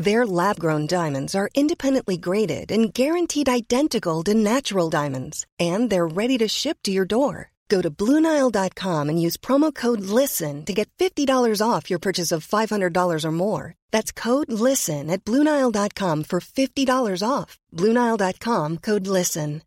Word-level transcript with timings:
Their 0.00 0.24
lab 0.24 0.58
grown 0.58 0.86
diamonds 0.86 1.34
are 1.34 1.50
independently 1.54 2.16
graded 2.16 2.72
and 2.72 2.92
guaranteed 2.94 3.50
identical 3.50 4.22
to 4.24 4.32
natural 4.32 4.88
diamonds, 4.88 5.44
and 5.58 5.90
they're 5.90 6.06
ready 6.06 6.38
to 6.38 6.48
ship 6.48 6.78
to 6.84 6.90
your 6.90 7.04
door. 7.04 7.50
Go 7.68 7.82
to 7.82 7.90
BlueNile.com 7.90 9.08
and 9.10 9.20
use 9.20 9.36
promo 9.36 9.74
code 9.74 10.00
LISTEN 10.00 10.64
to 10.64 10.72
get 10.72 10.88
$50 10.98 11.60
off 11.60 11.90
your 11.90 11.98
purchase 11.98 12.32
of 12.32 12.48
$500 12.48 13.24
or 13.24 13.32
more. 13.32 13.74
That's 13.90 14.10
code 14.10 14.50
LISTEN 14.50 15.10
at 15.10 15.24
BlueNile.com 15.24 16.24
for 16.24 16.40
$50 16.40 17.22
off. 17.22 17.58
BlueNile.com 17.76 18.78
code 18.78 19.06
LISTEN. 19.06 19.62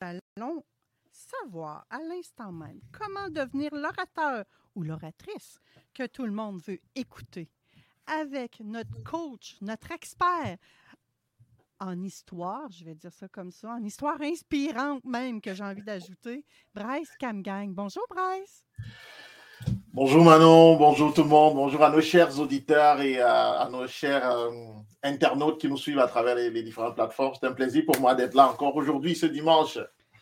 allons 0.00 0.64
savoir 1.12 1.84
à 1.90 1.98
l'instant 2.00 2.52
même 2.52 2.80
comment 2.90 3.28
devenir 3.28 3.70
l'orateur 3.72 4.44
ou 4.74 4.82
l'oratrice 4.82 5.60
que 5.94 6.06
tout 6.06 6.24
le 6.24 6.32
monde 6.32 6.60
veut 6.66 6.80
écouter 6.96 7.48
avec 8.06 8.60
notre 8.60 9.02
coach, 9.04 9.56
notre 9.60 9.92
expert 9.92 10.56
en 11.80 12.00
histoire, 12.02 12.70
je 12.70 12.84
vais 12.84 12.94
dire 12.94 13.12
ça 13.12 13.26
comme 13.28 13.50
ça, 13.50 13.70
en 13.70 13.82
histoire 13.82 14.20
inspirante 14.20 15.04
même 15.04 15.40
que 15.40 15.52
j'ai 15.52 15.64
envie 15.64 15.82
d'ajouter, 15.82 16.44
Bryce 16.74 17.10
Camgang. 17.20 17.74
Bonjour 17.74 18.04
Bryce. 18.08 18.64
Bonjour 19.92 20.24
Manon, 20.24 20.76
bonjour 20.76 21.12
tout 21.12 21.22
le 21.22 21.28
monde, 21.28 21.54
bonjour 21.54 21.82
à 21.82 21.90
nos 21.90 22.00
chers 22.00 22.38
auditeurs 22.38 23.00
et 23.00 23.20
à, 23.20 23.60
à 23.60 23.68
nos 23.68 23.86
chers 23.86 24.30
euh, 24.30 24.50
internautes 25.02 25.60
qui 25.60 25.68
nous 25.68 25.76
suivent 25.76 25.98
à 25.98 26.06
travers 26.06 26.34
les, 26.34 26.50
les 26.50 26.62
différentes 26.62 26.94
plateformes. 26.94 27.34
C'est 27.38 27.46
un 27.46 27.52
plaisir 27.52 27.84
pour 27.84 28.00
moi 28.00 28.14
d'être 28.14 28.34
là 28.34 28.48
encore 28.48 28.74
aujourd'hui, 28.76 29.14
ce 29.14 29.26
dimanche. 29.26 29.78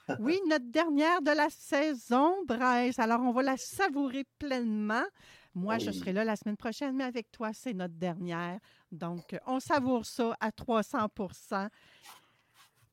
Oui, 0.18 0.40
notre 0.48 0.68
dernière 0.68 1.22
de 1.22 1.30
la 1.30 1.48
saison, 1.50 2.34
Bryce. 2.44 2.98
Alors, 2.98 3.20
on 3.20 3.30
va 3.30 3.42
la 3.42 3.56
savourer 3.56 4.24
pleinement. 4.40 5.04
Moi, 5.54 5.78
je 5.78 5.90
serai 5.90 6.12
là 6.12 6.24
la 6.24 6.36
semaine 6.36 6.56
prochaine, 6.56 6.94
mais 6.94 7.04
avec 7.04 7.30
toi, 7.32 7.50
c'est 7.52 7.72
notre 7.72 7.94
dernière. 7.94 8.60
Donc, 8.92 9.36
on 9.46 9.58
savoure 9.58 10.06
ça 10.06 10.36
à 10.40 10.50
300% 10.50 11.68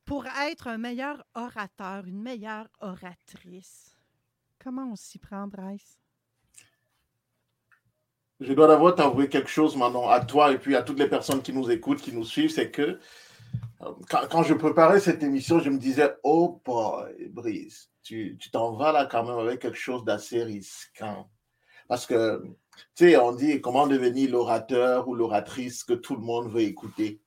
Pour 0.04 0.26
être 0.26 0.66
un 0.66 0.78
meilleur 0.78 1.24
orateur, 1.34 2.04
une 2.06 2.20
meilleure 2.20 2.68
oratrice, 2.80 3.96
comment 4.58 4.90
on 4.92 4.96
s'y 4.96 5.18
prend, 5.18 5.46
Bryce? 5.46 6.00
Je 8.40 8.52
dois 8.52 8.68
d'abord 8.68 8.94
t'avouer 8.94 9.28
quelque 9.28 9.50
chose, 9.50 9.76
Manon, 9.76 10.08
à 10.08 10.24
toi 10.24 10.52
et 10.52 10.58
puis 10.58 10.76
à 10.76 10.82
toutes 10.82 10.98
les 10.98 11.08
personnes 11.08 11.42
qui 11.42 11.52
nous 11.52 11.70
écoutent, 11.70 12.00
qui 12.00 12.12
nous 12.12 12.24
suivent, 12.24 12.50
c'est 12.50 12.70
que 12.70 13.00
euh, 13.82 13.92
quand, 14.08 14.42
je 14.42 14.54
préparais 14.54 15.00
cette 15.00 15.22
émission, 15.22 15.60
je 15.60 15.70
me 15.70 15.78
disais, 15.78 16.14
oh 16.22 16.60
boy, 16.64 17.28
Brice, 17.30 17.90
tu 18.02 18.36
tu 18.38 18.50
t'en 18.50 18.76
vas 18.76 18.92
là 18.92 19.06
quand 19.06 19.24
même 19.24 19.38
avec 19.38 19.60
quelque 19.60 19.78
chose 19.78 20.04
d'assez 20.04 20.42
risquant. 20.42 21.28
Parce 21.88 22.06
que, 22.06 22.42
tu 22.94 23.10
sais, 23.10 23.16
on 23.16 23.32
dit 23.32 23.60
comment 23.60 23.86
devenir 23.86 24.30
l'orateur 24.30 25.08
ou 25.08 25.14
l'oratrice 25.14 25.84
que 25.84 25.94
tout 25.94 26.14
le 26.14 26.22
monde 26.22 26.50
veut 26.52 26.62
écouter. 26.62 27.20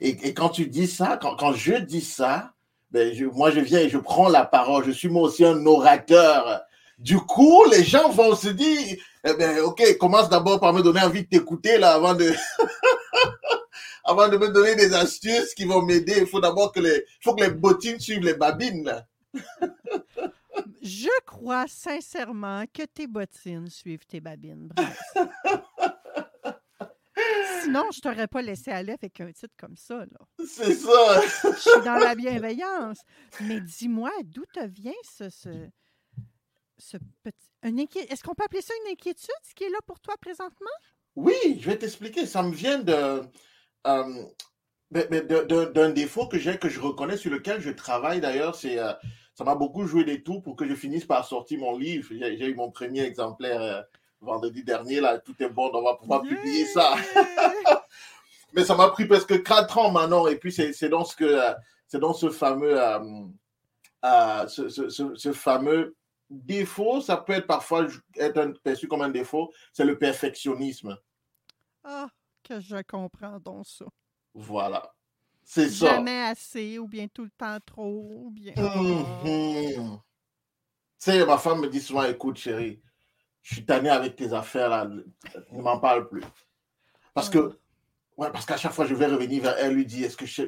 Et, 0.00 0.34
quand 0.34 0.50
tu 0.50 0.66
dis 0.66 0.86
ça, 0.86 1.18
quand, 1.20 1.36
quand 1.36 1.52
je 1.52 1.74
dis 1.74 2.00
ça, 2.02 2.52
ben 2.90 3.14
je- 3.14 3.24
moi 3.24 3.50
je 3.50 3.60
viens 3.60 3.80
et 3.80 3.88
je 3.88 3.98
prends 3.98 4.28
la 4.28 4.44
parole. 4.44 4.84
Je 4.84 4.90
suis 4.92 5.08
moi 5.08 5.22
aussi 5.22 5.44
un 5.44 5.64
orateur. 5.66 6.62
Du 6.98 7.16
coup, 7.18 7.64
les 7.70 7.82
gens 7.82 8.10
vont 8.10 8.34
se 8.36 8.48
dire, 8.48 8.96
eh 9.24 9.34
ben, 9.34 9.60
ok, 9.60 9.96
commence 9.98 10.28
d'abord 10.28 10.60
par 10.60 10.72
me 10.72 10.82
donner 10.82 11.00
envie 11.00 11.22
de 11.24 11.28
t'écouter 11.28 11.78
là 11.78 11.94
avant 11.94 12.14
de, 12.14 12.32
avant 14.04 14.28
de 14.28 14.36
me 14.36 14.48
donner 14.50 14.76
des 14.76 14.94
astuces 14.94 15.54
qui 15.54 15.64
vont 15.64 15.82
m'aider. 15.82 16.14
Il 16.18 16.26
faut 16.26 16.40
d'abord 16.40 16.70
que 16.72 16.80
les, 16.80 17.04
faut 17.20 17.34
que 17.34 17.44
les 17.44 17.50
bottines 17.50 17.98
suivent 17.98 18.24
les 18.24 18.34
babines. 18.34 19.04
Je 20.82 21.08
crois 21.26 21.66
sincèrement 21.68 22.64
que 22.72 22.82
tes 22.84 23.06
bottines 23.06 23.68
suivent 23.70 24.04
tes 24.06 24.20
babines, 24.20 24.68
Bryce. 24.68 25.28
Sinon, 27.62 27.84
je 27.92 28.00
t'aurais 28.00 28.26
pas 28.26 28.42
laissé 28.42 28.70
aller 28.70 28.92
avec 28.92 29.20
un 29.20 29.30
titre 29.32 29.54
comme 29.58 29.76
ça, 29.76 29.98
là. 30.00 30.46
C'est 30.46 30.74
ça. 30.74 31.20
Je 31.44 31.58
suis 31.60 31.84
dans 31.84 31.98
la 31.98 32.14
bienveillance. 32.14 32.98
Mais 33.40 33.60
dis-moi, 33.60 34.10
d'où 34.24 34.44
te 34.52 34.66
vient 34.66 34.92
ce, 35.04 35.30
ce, 35.30 35.68
ce 36.78 36.96
petit. 37.22 37.50
un 37.62 37.76
Est-ce 37.76 38.22
qu'on 38.24 38.34
peut 38.34 38.44
appeler 38.44 38.62
ça 38.62 38.74
une 38.84 38.92
inquiétude, 38.92 39.30
ce 39.48 39.54
qui 39.54 39.64
est 39.64 39.70
là 39.70 39.78
pour 39.86 40.00
toi 40.00 40.16
présentement? 40.20 40.66
Oui, 41.14 41.34
je 41.60 41.70
vais 41.70 41.78
t'expliquer. 41.78 42.26
Ça 42.26 42.42
me 42.42 42.52
vient 42.52 42.78
de, 42.80 43.22
euh, 43.86 44.24
de- 44.90 45.44
de- 45.44 45.64
d'un 45.72 45.90
défaut 45.90 46.26
que 46.26 46.38
j'ai, 46.38 46.58
que 46.58 46.68
je 46.68 46.80
reconnais, 46.80 47.16
sur 47.16 47.30
lequel 47.30 47.60
je 47.60 47.70
travaille 47.70 48.20
d'ailleurs. 48.20 48.56
C'est, 48.56 48.78
euh, 48.78 48.92
ça 49.34 49.44
m'a 49.44 49.54
beaucoup 49.54 49.86
joué 49.86 50.04
des 50.04 50.22
tours 50.22 50.42
pour 50.42 50.56
que 50.56 50.66
je 50.68 50.74
finisse 50.74 51.04
par 51.04 51.26
sortir 51.26 51.58
mon 51.58 51.76
livre. 51.76 52.08
J'ai, 52.10 52.46
eu 52.46 52.54
mon 52.54 52.70
premier 52.70 53.00
exemplaire 53.02 53.60
euh, 53.62 53.82
vendredi 54.20 54.62
dernier. 54.62 55.00
Là, 55.00 55.18
tout 55.18 55.34
est 55.42 55.48
bon, 55.48 55.70
on 55.72 55.82
va 55.82 55.94
pouvoir 55.96 56.22
publier 56.22 56.66
ça. 56.66 56.94
Mais 58.52 58.64
ça 58.64 58.74
m'a 58.76 58.88
pris 58.88 59.06
presque 59.06 59.42
quatre 59.42 59.78
ans 59.78 59.90
maintenant. 59.90 60.26
Et 60.26 60.36
puis, 60.36 60.52
c'est, 60.52 60.88
dans 60.88 61.04
ce 61.04 61.16
que, 61.16 61.40
c'est 61.86 61.98
dans 61.98 62.12
ce 62.12 62.28
fameux, 62.28 62.78
euh, 62.78 64.46
ce, 64.48 64.68
ce- 64.68 64.88
ce- 64.90 65.14
ce 65.14 65.32
fameux 65.32 65.96
défaut. 66.28 67.00
Ça 67.00 67.16
peut 67.16 67.32
être 67.32 67.46
parfois 67.46 67.86
être 68.16 68.38
un- 68.38 68.52
perçu 68.52 68.88
comme 68.88 69.02
un 69.02 69.08
défaut. 69.08 69.50
C'est 69.72 69.84
le 69.84 69.96
perfectionnisme. 69.98 70.98
Ah, 71.84 72.08
que 72.44 72.60
je 72.60 72.82
comprends 72.82 73.38
donc 73.40 73.66
ça. 73.66 73.86
Voilà. 74.34 74.92
C'est 75.44 75.68
ça. 75.70 75.86
Jamais 75.86 76.22
assez, 76.22 76.78
ou 76.78 76.86
bien 76.86 77.08
tout 77.08 77.24
le 77.24 77.30
temps 77.30 77.58
trop, 77.64 78.24
ou 78.26 78.30
bien. 78.30 78.54
Mhm. 78.56 79.98
Tu 80.98 81.10
sais, 81.10 81.26
ma 81.26 81.38
femme 81.38 81.60
me 81.60 81.68
dit 81.68 81.80
souvent, 81.80 82.04
écoute, 82.04 82.38
chérie, 82.38 82.80
je 83.42 83.54
suis 83.54 83.64
tanné 83.64 83.90
avec 83.90 84.16
tes 84.16 84.32
affaires 84.32 84.68
là, 84.68 84.86
ne 84.86 85.62
m'en 85.62 85.78
parle 85.78 86.08
plus. 86.08 86.22
Parce 87.12 87.28
que, 87.28 87.58
ouais, 88.16 88.30
parce 88.30 88.46
qu'à 88.46 88.56
chaque 88.56 88.72
fois, 88.72 88.86
je 88.86 88.94
vais 88.94 89.06
revenir 89.06 89.42
vers 89.42 89.58
elle, 89.58 89.74
lui 89.74 89.84
dire, 89.84 90.06
est-ce 90.06 90.16
que 90.16 90.26
je, 90.26 90.44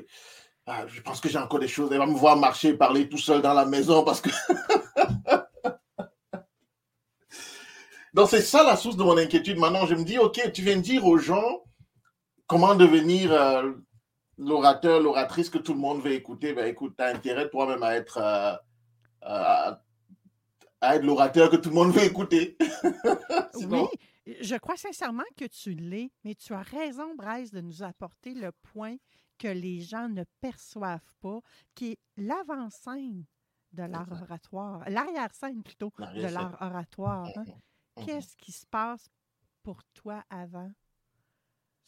Ah, 0.66 0.86
je 0.86 1.00
pense 1.02 1.20
que 1.20 1.28
j'ai 1.28 1.38
encore 1.38 1.58
des 1.58 1.68
choses. 1.68 1.90
Elle 1.92 1.98
va 1.98 2.06
me 2.06 2.14
voir 2.14 2.36
marcher, 2.36 2.74
parler 2.74 3.08
tout 3.08 3.18
seul 3.18 3.42
dans 3.42 3.52
la 3.54 3.66
maison 3.66 4.04
parce 4.04 4.20
que. 4.20 4.30
Donc, 8.14 8.28
c'est 8.30 8.42
ça 8.42 8.62
la 8.62 8.76
source 8.76 8.96
de 8.96 9.02
mon 9.02 9.18
inquiétude. 9.18 9.58
Maintenant, 9.58 9.86
je 9.86 9.96
me 9.96 10.04
dis, 10.04 10.18
OK, 10.18 10.40
tu 10.52 10.62
viens 10.62 10.76
de 10.76 10.82
dire 10.82 11.04
aux 11.04 11.18
gens 11.18 11.64
comment 12.46 12.76
devenir 12.76 13.32
euh, 13.32 13.72
l'orateur, 14.38 15.00
l'oratrice 15.00 15.50
que 15.50 15.58
tout 15.58 15.72
le 15.74 15.78
monde 15.80 16.02
veut 16.02 16.12
écouter. 16.12 16.52
Ben, 16.52 16.66
écoute, 16.66 16.94
tu 16.96 17.02
as 17.04 17.08
intérêt 17.08 17.48
toi-même 17.50 17.82
à 17.82 17.94
être, 17.94 18.18
euh, 18.18 18.56
à, 19.22 19.80
à 20.80 20.96
être 20.96 21.04
l'orateur 21.04 21.50
que 21.50 21.56
tout 21.56 21.68
le 21.70 21.74
monde 21.74 21.92
veut 21.92 22.04
écouter. 22.04 22.56
Sinon- 23.54 23.88
Oui, 24.26 24.36
je 24.40 24.54
crois 24.56 24.76
sincèrement 24.76 25.22
que 25.36 25.44
tu 25.46 25.74
l'es, 25.74 26.10
mais 26.24 26.34
tu 26.34 26.52
as 26.54 26.62
raison, 26.62 27.14
Bryce, 27.14 27.50
de 27.52 27.60
nous 27.60 27.82
apporter 27.82 28.34
le 28.34 28.52
point 28.72 28.96
que 29.38 29.48
les 29.48 29.80
gens 29.80 30.08
ne 30.08 30.24
perçoivent 30.40 31.14
pas, 31.20 31.40
qui 31.74 31.92
est 31.92 31.98
l'avant-scène 32.16 33.24
de 33.72 33.82
leur 33.82 34.02
Exact. 34.02 34.22
oratoire, 34.22 34.88
l'arrière-scène 34.88 35.62
plutôt 35.64 35.92
de 35.98 36.32
leur 36.32 36.56
oratoire. 36.62 37.26
hein. 37.36 37.44
Mhm. 37.96 38.06
Qu'est-ce 38.06 38.36
qui 38.36 38.52
se 38.52 38.66
passe 38.66 39.08
pour 39.62 39.82
toi 39.94 40.22
avant, 40.30 40.70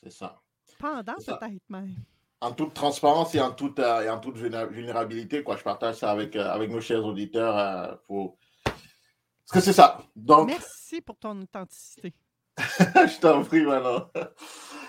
C'est 0.02 0.10
ça. 0.10 0.40
pendant 0.78 1.14
peut-être 1.14 1.68
même? 1.70 1.94
En 2.40 2.52
toute 2.52 2.74
transparence 2.74 3.34
et 3.34 3.40
en 3.40 3.52
toute, 3.52 3.78
euh, 3.78 4.02
et 4.02 4.10
en 4.10 4.18
toute 4.18 4.36
vulnéra- 4.36 4.66
vulnérabilité, 4.66 5.42
quoi. 5.42 5.56
Je 5.56 5.62
partage 5.62 5.96
ça 5.96 6.10
avec, 6.10 6.36
euh, 6.36 6.50
avec 6.50 6.70
nos 6.70 6.80
chers 6.80 7.04
auditeurs. 7.04 7.56
euh, 7.58 7.94
pour... 8.06 8.38
Parce 8.64 9.52
que 9.52 9.60
c'est 9.60 9.72
ça. 9.72 9.98
Donc, 10.14 10.48
Merci 10.48 11.00
pour 11.00 11.16
ton 11.18 11.40
authenticité. 11.40 12.12
je 12.58 13.20
t'en 13.20 13.42
prie 13.44 13.62
maintenant. 13.64 14.10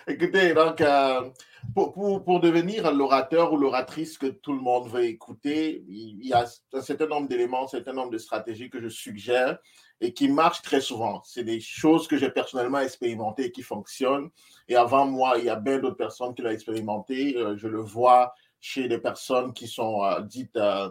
Écoutez, 0.08 0.54
donc, 0.54 0.82
euh, 0.82 1.30
pour, 1.74 2.24
pour, 2.24 2.40
devenir 2.40 2.92
l'orateur 2.92 3.54
ou 3.54 3.58
l'oratrice 3.58 4.18
que 4.18 4.28
tout 4.28 4.54
le 4.54 4.60
monde 4.60 4.88
veut 4.88 5.06
écouter, 5.06 5.84
il 5.88 6.26
y 6.26 6.34
a 6.34 6.46
un 6.74 6.82
certain 6.82 7.08
nombre 7.08 7.28
d'éléments, 7.28 7.66
un 7.66 7.68
certain 7.68 7.94
nombre 7.94 8.12
de 8.12 8.18
stratégies 8.18 8.70
que 8.70 8.82
je 8.82 8.90
suggère 8.90 9.58
et 10.00 10.14
qui 10.14 10.30
marchent 10.30 10.62
très 10.62 10.82
souvent. 10.82 11.22
C'est 11.24 11.44
des 11.44 11.60
choses 11.60 12.08
que 12.08 12.18
j'ai 12.18 12.30
personnellement 12.30 12.80
expérimentées 12.80 13.46
et 13.46 13.52
qui 13.52 13.64
fonctionnent. 13.64 14.30
Et 14.68 14.76
avant 14.76 15.06
moi, 15.06 15.38
il 15.38 15.46
y 15.46 15.50
a 15.50 15.56
bien 15.56 15.80
d'autres 15.80 15.98
personnes 15.98 16.36
qui 16.36 16.42
l'ont 16.42 16.52
expérimenté. 16.52 17.36
Euh, 17.38 17.56
je 17.58 17.68
le 17.68 17.80
vois 17.80 18.34
chez 18.60 18.88
des 18.88 19.00
personnes 19.00 19.54
qui 19.54 19.68
sont 19.68 20.04
euh, 20.04 20.22
dites 20.22 20.56
euh, 20.58 20.90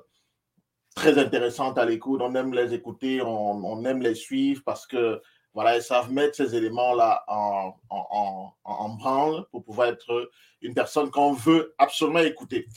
très 0.95 1.19
intéressantes 1.19 1.79
à 1.79 1.85
l'écoute. 1.85 2.21
On 2.23 2.35
aime 2.35 2.53
les 2.53 2.75
écouter, 2.75 3.23
on, 3.23 3.85
aime 3.85 4.01
les 4.01 4.15
suivre 4.15 4.63
parce 4.65 4.87
que 4.87 5.21
voilà, 5.57 5.77
elles 5.77 5.83
savent 5.83 6.13
mettre 6.13 6.37
ces 6.37 6.55
éléments-là 6.55 7.25
en, 7.29 7.73
en, 7.89 8.53
en, 8.63 8.89
branle 8.91 9.47
pour 9.51 9.65
pouvoir 9.65 9.89
être 9.89 10.31
une 10.61 10.75
personne 10.75 11.11
qu'on 11.11 11.33
veut 11.33 11.75
absolument 11.79 12.19
écouter. 12.19 12.69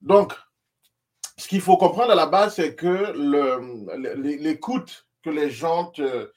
Donc, 0.00 0.32
ce 1.36 1.48
qu'il 1.48 1.60
faut 1.60 1.76
comprendre 1.76 2.12
à 2.12 2.14
la 2.14 2.26
base, 2.26 2.54
c'est 2.54 2.76
que 2.76 3.12
l'écoute 4.16 5.08
que 5.24 5.30
les 5.30 5.50
gens 5.50 5.86
te, 5.86 6.30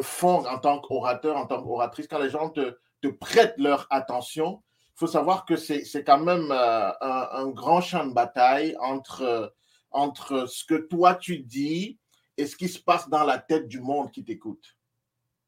font 0.00 0.46
en 0.46 0.60
tant 0.60 0.78
qu'orateur, 0.78 1.36
en 1.38 1.46
tant 1.46 1.60
qu'oratrice, 1.60 2.06
quand 2.06 2.20
les 2.20 2.30
gens 2.30 2.50
te, 2.50 2.78
te 3.02 3.08
prêtent 3.08 3.58
leur 3.58 3.88
attention, 3.90 4.62
il 4.94 4.98
faut 5.00 5.08
savoir 5.08 5.44
que 5.44 5.56
c'est 5.56 6.04
quand 6.04 6.20
même 6.20 6.52
euh, 6.52 6.90
un, 7.00 7.28
un, 7.32 7.48
grand 7.48 7.80
champ 7.80 8.06
de 8.06 8.12
bataille 8.12 8.76
entre, 8.78 9.52
entre 9.90 10.46
ce 10.46 10.64
que 10.64 10.76
toi 10.76 11.16
tu 11.16 11.40
dis 11.40 11.98
et 12.36 12.46
ce 12.46 12.54
qui 12.54 12.68
se 12.68 12.78
passe 12.78 13.08
dans 13.08 13.24
la 13.24 13.38
tête 13.38 13.66
du 13.66 13.80
monde 13.80 14.12
qui 14.12 14.22
t'écoute. 14.22 14.73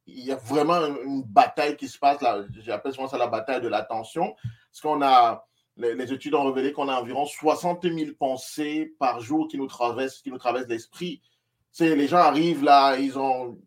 Il 0.06 0.24
y 0.24 0.32
a 0.32 0.36
vraiment 0.36 0.80
une 1.04 1.22
bataille 1.22 1.76
qui 1.76 1.88
se 1.88 1.98
passe 1.98 2.20
là. 2.20 2.44
J'appelle 2.60 2.92
souvent 2.92 3.08
ça 3.08 3.18
la 3.18 3.26
bataille 3.26 3.60
de 3.60 3.68
l'attention. 3.68 4.36
Parce 4.70 4.80
qu'on 4.80 5.02
a, 5.02 5.46
les, 5.76 6.12
études 6.12 6.34
ont 6.34 6.44
révélé 6.44 6.72
qu'on 6.72 6.88
a 6.88 6.94
environ 6.94 7.26
60 7.26 7.82
000 7.82 8.12
pensées 8.18 8.94
par 8.98 9.20
jour 9.20 9.48
qui 9.48 9.58
nous 9.58 9.66
traversent, 9.66 10.22
qui 10.22 10.30
nous 10.30 10.38
traversent 10.38 10.68
l'esprit. 10.68 11.20
Les 11.78 12.08
gens 12.08 12.18
arrivent 12.18 12.64
là, 12.64 12.96
ils 12.96 13.18
ont, 13.18 13.58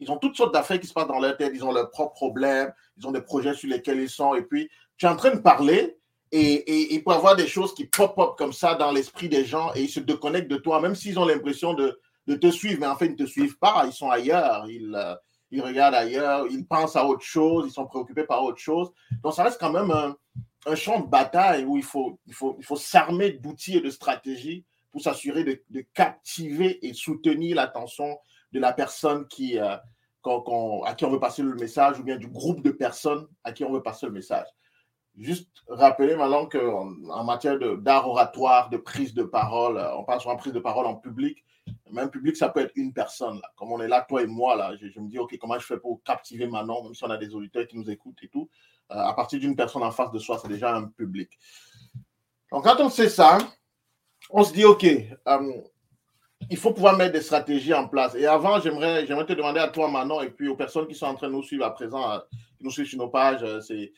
ils 0.00 0.10
ont 0.10 0.16
toutes 0.16 0.36
sortes 0.36 0.52
d'affaires 0.52 0.80
qui 0.80 0.86
se 0.86 0.92
passent 0.92 1.06
dans 1.06 1.20
leur 1.20 1.36
tête, 1.36 1.52
ils 1.54 1.64
ont 1.64 1.72
leurs 1.72 1.90
propres 1.90 2.14
problèmes, 2.14 2.72
ils 2.96 3.06
ont 3.06 3.12
des 3.12 3.20
projets 3.20 3.54
sur 3.54 3.68
lesquels 3.68 4.00
ils 4.00 4.10
sont, 4.10 4.34
et 4.34 4.42
puis 4.42 4.68
tu 4.96 5.06
es 5.06 5.08
en 5.08 5.16
train 5.16 5.30
de 5.30 5.40
parler, 5.40 5.98
et 6.32 6.92
il 6.94 7.04
peut 7.04 7.12
y 7.12 7.14
avoir 7.14 7.36
des 7.36 7.46
choses 7.46 7.72
qui 7.74 7.84
pop-up 7.84 8.30
comme 8.36 8.52
ça 8.52 8.74
dans 8.74 8.90
l'esprit 8.90 9.28
des 9.28 9.44
gens, 9.44 9.72
et 9.74 9.82
ils 9.82 9.88
se 9.88 10.00
déconnectent 10.00 10.50
de 10.50 10.56
toi, 10.56 10.80
même 10.80 10.96
s'ils 10.96 11.18
ont 11.18 11.24
l'impression 11.24 11.74
de, 11.74 12.00
de, 12.26 12.34
te 12.34 12.50
suivre, 12.50 12.80
mais 12.80 12.86
en 12.86 12.96
fait, 12.96 13.06
ils 13.06 13.12
ne 13.12 13.16
te 13.16 13.26
suivent 13.26 13.58
pas, 13.58 13.84
ils 13.86 13.92
sont 13.92 14.10
ailleurs, 14.10 14.66
ils, 14.68 14.94
euh, 14.94 15.14
ils 15.50 15.62
regardent 15.62 15.94
ailleurs, 15.94 16.46
ils 16.50 16.66
pensent 16.66 16.96
à 16.96 17.06
autre 17.06 17.24
chose, 17.24 17.66
ils 17.68 17.72
sont 17.72 17.86
préoccupés 17.86 18.24
par 18.24 18.42
autre 18.42 18.58
chose. 18.58 18.90
Donc, 19.22 19.34
ça 19.34 19.44
reste 19.44 19.60
quand 19.60 19.72
même 19.72 19.90
un, 19.90 20.16
un 20.66 20.74
champ 20.74 21.00
de 21.00 21.06
bataille 21.06 21.64
où 21.64 21.76
il 21.76 21.84
faut, 21.84 22.18
il 22.26 22.34
faut, 22.34 22.56
il 22.58 22.64
faut 22.64 22.76
s'armer 22.76 23.30
d'outils 23.30 23.76
et 23.76 23.80
de 23.80 23.90
stratégies 23.90 24.64
pour 24.90 25.00
s'assurer 25.00 25.44
de, 25.44 25.62
de, 25.70 25.84
captiver 25.94 26.84
et 26.86 26.92
soutenir 26.94 27.56
l'attention 27.56 28.18
de 28.52 28.60
la 28.60 28.72
personne 28.72 29.26
qui, 29.28 29.58
euh, 29.58 29.76
qu 30.24 30.30
à 30.84 30.94
qui 30.94 31.04
on 31.04 31.10
veut 31.10 31.20
passer 31.20 31.42
le 31.42 31.54
message 31.54 32.00
ou 32.00 32.02
bien 32.02 32.16
du 32.16 32.28
groupe 32.28 32.62
de 32.62 32.70
personnes 32.70 33.26
à 33.44 33.52
qui 33.52 33.64
on 33.64 33.72
veut 33.72 33.82
passer 33.82 34.06
le 34.06 34.12
message. 34.12 34.46
Juste 35.16 35.48
rappeler 35.68 36.14
maintenant 36.14 36.46
qu'en 36.46 36.92
en 37.08 37.24
matière 37.24 37.58
d'art 37.78 38.08
oratoire, 38.08 38.68
de 38.68 38.76
prise 38.76 39.14
de 39.14 39.22
parole, 39.22 39.82
on 39.96 40.04
parle 40.04 40.20
sur 40.20 40.30
une 40.30 40.36
prise 40.36 40.52
de 40.52 40.60
parole 40.60 40.86
en 40.86 40.96
public. 40.96 41.42
Même 41.90 42.10
public, 42.10 42.36
ça 42.36 42.48
peut 42.48 42.60
être 42.60 42.72
une 42.74 42.92
personne. 42.92 43.36
Là. 43.36 43.50
Comme 43.56 43.72
on 43.72 43.80
est 43.80 43.88
là, 43.88 44.04
toi 44.08 44.22
et 44.22 44.26
moi, 44.26 44.56
là, 44.56 44.74
je, 44.76 44.98
me 44.98 45.08
dis, 45.08 45.18
OK, 45.18 45.36
comment 45.38 45.58
je 45.58 45.66
fais 45.66 45.78
pour 45.78 46.02
captiver 46.02 46.46
Manon, 46.46 46.84
même 46.84 46.94
si 46.94 47.04
on 47.04 47.10
a 47.10 47.16
des 47.16 47.34
auditeurs 47.34 47.66
qui 47.66 47.78
nous 47.78 47.88
écoutent 47.90 48.18
et 48.22 48.28
tout. 48.28 48.48
Euh, 48.90 48.96
à 48.96 49.12
partir 49.14 49.38
d'une 49.38 49.56
personne 49.56 49.82
en 49.82 49.90
face 49.90 50.10
de 50.10 50.18
soi, 50.18 50.38
c'est 50.40 50.48
déjà 50.48 50.74
un 50.74 50.84
public. 50.84 51.30
Donc, 52.50 52.64
quand 52.64 52.80
on 52.80 52.88
sait 52.88 53.08
ça, 53.08 53.38
on 54.30 54.42
se 54.42 54.52
dit, 54.52 54.64
OK, 54.64 54.84
euh, 54.84 55.52
il 56.50 56.56
faut 56.56 56.72
pouvoir 56.72 56.96
mettre 56.96 57.12
des 57.12 57.20
stratégies 57.20 57.74
en 57.74 57.88
place. 57.88 58.14
Et 58.14 58.26
avant, 58.26 58.60
j'aimerais, 58.60 59.04
te 59.04 59.32
demander 59.32 59.60
à 59.60 59.68
toi, 59.68 59.88
Manon, 59.88 60.22
et 60.22 60.30
puis 60.30 60.48
aux 60.48 60.56
personnes 60.56 60.86
qui 60.86 60.94
sont 60.94 61.06
en 61.06 61.14
train 61.14 61.28
de 61.28 61.32
nous 61.32 61.42
suivre 61.42 61.64
à 61.64 61.74
présent, 61.74 62.10
euh, 62.10 62.18
qui 62.58 62.64
nous 62.64 62.70
suivent 62.70 62.86
sur 62.86 62.98
nos 62.98 63.08
pages, 63.08 63.44
c'est, 63.60 63.92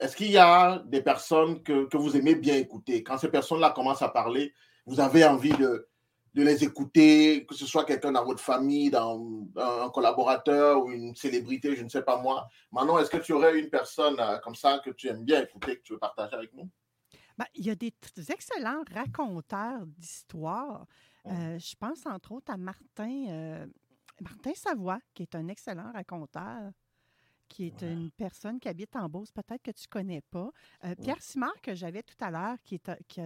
est-ce 0.00 0.16
qu'il 0.16 0.30
y 0.30 0.38
a 0.38 0.82
des 0.86 1.02
personnes 1.02 1.62
que, 1.62 1.84
que, 1.86 1.96
vous 1.96 2.16
aimez 2.16 2.34
bien 2.34 2.56
écouter? 2.56 3.02
Quand 3.04 3.16
ces 3.16 3.28
personnes-là 3.28 3.70
commencent 3.70 4.02
à 4.02 4.08
parler, 4.08 4.52
vous 4.86 5.00
avez 5.00 5.24
envie 5.24 5.52
de, 5.52 5.86
de 6.34 6.42
les 6.42 6.64
écouter, 6.64 7.46
que 7.46 7.54
ce 7.54 7.64
soit 7.64 7.84
quelqu'un 7.84 8.12
dans 8.12 8.24
votre 8.24 8.42
famille, 8.42 8.90
dans 8.90 9.46
un 9.56 9.88
collaborateur 9.90 10.84
ou 10.84 10.90
une 10.90 11.14
célébrité, 11.14 11.76
je 11.76 11.84
ne 11.84 11.88
sais 11.88 12.02
pas 12.02 12.20
moi. 12.20 12.48
Manon, 12.72 12.98
est-ce 12.98 13.10
que 13.10 13.18
tu 13.18 13.32
aurais 13.32 13.58
une 13.58 13.70
personne 13.70 14.16
comme 14.42 14.56
ça 14.56 14.80
que 14.84 14.90
tu 14.90 15.08
aimes 15.08 15.24
bien 15.24 15.42
écouter, 15.42 15.76
que 15.76 15.82
tu 15.82 15.92
veux 15.92 15.98
partager 15.98 16.34
avec 16.34 16.52
nous? 16.54 16.68
Ben, 17.38 17.46
il 17.54 17.64
y 17.64 17.70
a 17.70 17.74
des 17.74 17.92
excellents 18.28 18.82
raconteurs 18.92 19.86
d'histoires. 19.86 20.86
Euh, 21.26 21.58
je 21.58 21.74
pense 21.76 22.06
entre 22.06 22.32
autres 22.32 22.52
à 22.52 22.56
Martin, 22.56 23.26
euh, 23.28 23.66
Martin 24.20 24.54
Savoie, 24.54 25.00
qui 25.14 25.22
est 25.22 25.34
un 25.34 25.48
excellent 25.48 25.90
raconteur, 25.92 26.70
qui 27.48 27.66
est 27.66 27.82
ouais. 27.82 27.92
une 27.92 28.10
personne 28.10 28.60
qui 28.60 28.68
habite 28.68 28.94
en 28.96 29.08
Beauce, 29.08 29.32
peut-être 29.32 29.62
que 29.62 29.70
tu 29.70 29.86
ne 29.86 29.90
connais 29.90 30.20
pas. 30.20 30.50
Euh, 30.84 30.94
Pierre 30.96 31.16
ouais. 31.16 31.22
Simard, 31.22 31.60
que 31.62 31.74
j'avais 31.74 32.02
tout 32.02 32.16
à 32.20 32.30
l'heure, 32.30 32.56
qui, 32.62 32.76
est, 32.76 32.90
qui, 33.08 33.20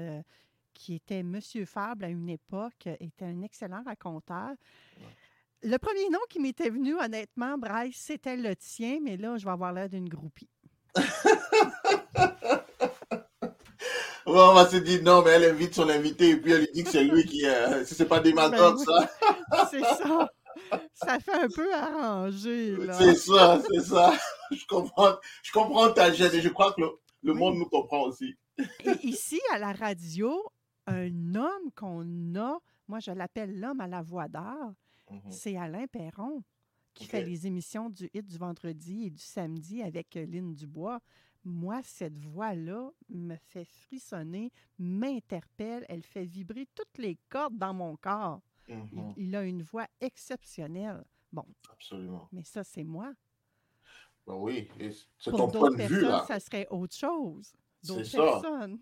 qui, 0.79 0.95
était 0.95 1.23
Monsieur 1.23 1.65
Fable 1.65 2.05
à 2.05 2.09
une 2.09 2.29
époque, 2.29 2.87
était 3.01 3.25
un 3.25 3.43
excellent 3.43 3.83
raconteur. 3.85 4.51
Le 5.63 5.77
premier 5.77 6.09
nom 6.09 6.21
qui 6.31 6.39
m'était 6.39 6.71
venu, 6.71 6.97
honnêtement, 6.99 7.59
Bryce, 7.59 7.97
c'était 7.97 8.37
le 8.37 8.55
tien, 8.55 9.01
mais 9.03 9.17
là, 9.17 9.37
je 9.37 9.45
vais 9.45 9.51
avoir 9.51 9.73
l'air 9.73 9.89
d'une 9.89 10.09
groupie. 10.09 10.51
Ouais, 14.29 14.41
on 14.41 14.53
va 14.53 14.69
se 14.69 14.77
dire 14.77 15.03
non, 15.03 15.23
mais 15.23 15.31
elle 15.31 15.45
invite 15.45 15.75
son 15.75 15.89
invité 15.89 16.31
et 16.31 16.37
puis 16.37 16.53
elle 16.53 16.61
lui 16.61 16.71
dit 16.75 16.85
que 16.85 16.91
c'est 16.91 17.05
lui 17.05 17.25
qui. 17.25 17.47
Euh, 17.47 17.83
si 17.87 17.95
c'est 17.95 18.05
pas 18.05 18.21
des 18.21 18.35
ben, 18.35 18.51
ça. 18.77 19.11
c'est 19.71 19.81
ça. 19.81 20.29
Ça 20.93 21.19
fait 21.19 21.33
un 21.33 21.49
peu 21.49 21.73
arrangé. 21.75 22.77
C'est 22.99 23.15
ça, 23.15 23.59
c'est 23.71 23.81
ça. 23.81 24.13
Je 24.51 24.67
comprends, 24.67 25.15
je 25.43 25.51
comprends 25.51 25.91
ta 25.93 26.13
gêne 26.13 26.35
et 26.35 26.43
je 26.43 26.51
crois 26.51 26.73
que 26.75 26.83
le, 26.83 26.91
le 27.23 27.33
oui. 27.33 27.39
monde 27.39 27.55
nous 27.57 27.69
comprend 27.71 28.03
aussi. 28.03 28.37
Et 28.85 29.07
ici, 29.07 29.41
à 29.51 29.59
la 29.59 29.73
radio, 29.73 30.43
un 30.89 31.35
homme 31.35 31.71
qu'on 31.75 32.35
a, 32.37 32.59
moi 32.87 33.01
je 33.01 33.11
l'appelle 33.11 33.59
l'homme 33.61 33.81
à 33.81 33.87
la 33.87 34.03
voix 34.03 34.29
d'art, 34.29 34.75
mm 35.11 35.17
-hmm. 35.19 35.31
c'est 35.31 35.57
Alain 35.57 35.87
Perron 35.87 36.43
qui 36.95 37.05
okay. 37.05 37.11
fait 37.11 37.25
les 37.25 37.47
émissions 37.47 37.91
du 37.91 38.11
hit 38.15 38.27
du 38.27 38.39
vendredi 38.39 39.07
et 39.07 39.11
du 39.11 39.23
samedi 39.23 39.83
avec 39.83 40.15
Lynn 40.15 40.55
Dubois 40.55 41.01
moi, 41.45 41.81
cette 41.83 42.19
voix-là 42.19 42.91
me 43.09 43.37
fait 43.37 43.65
frissonner, 43.65 44.53
m'interpelle, 44.79 45.85
elle 45.89 46.03
fait 46.03 46.25
vibrer 46.25 46.67
toutes 46.75 46.99
les 46.99 47.19
cordes 47.29 47.57
dans 47.57 47.75
mon 47.75 47.97
corps. 47.97 48.41
Mm 48.69 48.75
-hmm. 48.75 49.15
il, 49.17 49.29
il, 49.29 49.37
a 49.37 49.43
une 49.43 49.63
voix 49.63 49.87
exceptionnelle. 50.01 51.05
Bon. 51.33 51.47
Absolument. 51.73 52.29
Mais 52.33 52.45
ça, 52.45 52.63
c'est 52.65 52.85
moi. 52.85 53.13
Ben 54.27 54.35
oui, 54.35 54.69
c'est 55.19 55.31
ton 55.31 55.51
point 55.51 55.71
de 55.71 55.83
vue. 55.85 56.03
Là. 56.03 56.25
ça 56.29 56.39
serait 56.39 56.67
autre 56.71 56.95
chose. 56.95 57.55
D'autres 57.83 58.11
personnes. 58.11 58.79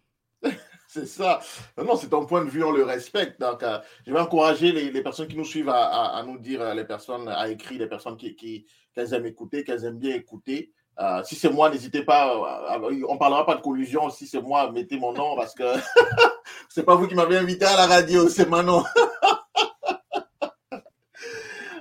c'est 0.89 1.07
ça. 1.07 1.41
Non, 1.77 1.97
c'est 1.97 2.09
ton 2.09 2.27
point 2.27 2.45
de 2.45 2.51
vue, 2.51 2.65
on 2.65 2.73
le 2.73 2.85
respecte. 2.85 3.41
Donc, 3.41 3.63
euh, 3.63 3.79
je 4.07 4.13
vais 4.13 4.21
encourager 4.21 4.73
les, 4.73 4.91
les, 4.91 5.03
personnes 5.03 5.29
qui 5.29 5.37
nous 5.37 5.45
suivent 5.45 5.69
à, 5.69 6.17
à, 6.17 6.23
nous 6.23 6.39
dire, 6.39 6.61
euh, 6.63 6.75
les 6.75 6.85
personnes 6.85 7.29
à 7.29 7.49
écrire, 7.49 7.81
les 7.81 7.89
personnes 7.89 8.17
qui, 8.17 8.35
qui, 8.37 8.67
qu'elles 8.95 9.15
aiment 9.15 9.27
écouter, 9.27 9.65
qu'elles 9.65 9.85
aiment 9.85 9.99
bien 9.99 10.15
écouter. 10.15 10.73
Euh, 10.99 11.23
si 11.25 11.35
c'est 11.35 11.51
moi, 11.51 11.69
n'hésitez 11.69 12.03
pas. 12.03 12.79
Euh, 12.79 13.05
on 13.09 13.19
parlera 13.19 13.45
pas 13.45 13.57
de 13.57 13.61
collusion. 13.61 14.09
Si 14.11 14.27
c'est 14.27 14.41
moi, 14.41 14.73
mettez 14.73 14.99
mon 14.99 15.13
nom 15.13 15.37
parce 15.37 15.55
que 15.55 15.65
c'est 16.69 16.85
pas 16.85 16.95
vous 16.95 17.07
qui 17.07 17.15
m'avez 17.15 17.37
invité 17.37 17.67
à 17.67 17.77
la 17.77 17.87
radio, 17.87 18.29
c'est 18.29 18.49
Manon. 18.49 18.83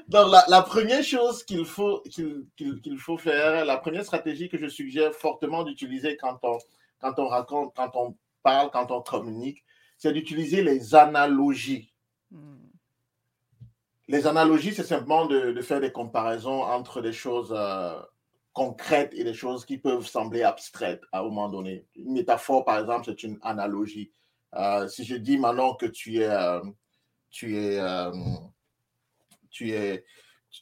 Donc, 0.07 0.31
la, 0.47 0.61
première 0.61 1.03
chose 1.03 1.43
qu'il 1.43 1.65
faut, 1.65 2.01
qu'il 2.01 2.45
qu 2.55 2.79
qu 2.79 2.97
faut 2.97 3.17
faire, 3.17 3.65
la 3.65 3.77
première 3.77 4.05
stratégie 4.05 4.49
que 4.49 4.57
je 4.57 4.67
suggère 4.67 5.13
fortement 5.13 5.63
d'utiliser 5.63 6.15
quand 6.15 6.37
on, 6.43 6.59
quand 7.01 7.17
on 7.17 7.27
raconte, 7.27 7.73
quand 7.75 7.89
on 7.95 8.15
parle, 8.45 8.69
quand 8.71 8.91
on 8.91 9.01
communique, 9.01 9.65
c'est 9.97 10.13
d'utiliser 10.13 10.61
les 10.61 10.93
analogies. 10.93 11.93
Mm. 12.29 12.67
Les 14.07 14.27
analogies, 14.27 14.75
c'est 14.75 14.83
simplement 14.83 15.25
de, 15.25 15.51
de, 15.51 15.61
faire 15.61 15.81
des 15.81 15.91
comparaisons 15.91 16.61
entre 16.61 17.01
des 17.01 17.13
choses. 17.13 17.53
Euh, 17.55 17.99
concrètes 18.53 19.13
et 19.13 19.25
des 19.25 19.33
choses 19.33 19.65
qui 19.65 19.77
peuvent 19.77 20.07
sembler 20.07 20.43
abstraites 20.43 21.01
à 21.11 21.19
un 21.19 21.23
moment 21.23 21.49
donné. 21.49 21.85
Une 21.97 22.13
métaphore, 22.13 22.63
par 22.63 22.79
exemple, 22.79 23.03
c'est 23.05 23.23
une 23.23 23.37
analogie. 23.41 24.13
Euh, 24.53 24.87
si 24.87 25.03
je 25.03 25.15
dis 25.15 25.37
maintenant 25.37 25.75
que 25.75 25.85
tu 25.85 26.21
es, 26.21 26.29
euh, 26.29 26.61
tu 27.29 27.57
es, 27.57 27.77
tu 29.49 29.71
es, 29.73 30.05